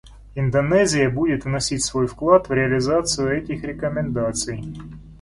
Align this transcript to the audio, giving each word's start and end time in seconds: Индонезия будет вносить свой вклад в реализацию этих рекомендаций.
Индонезия 0.33 1.11
будет 1.11 1.45
вносить 1.45 1.83
свой 1.85 2.07
вклад 2.07 2.49
в 2.49 2.53
реализацию 2.53 3.33
этих 3.37 3.63
рекомендаций. 3.63 4.65